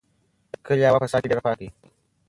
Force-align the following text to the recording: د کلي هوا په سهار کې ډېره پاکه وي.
د 0.51 0.53
کلي 0.65 0.83
هوا 0.89 0.99
په 1.01 1.07
سهار 1.11 1.21
کې 1.21 1.29
ډېره 1.31 1.43
پاکه 1.45 1.61
وي. 1.63 1.69